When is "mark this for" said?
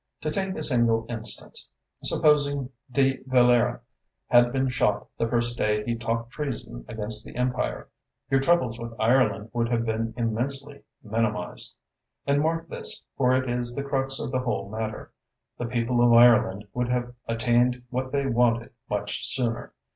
12.41-13.33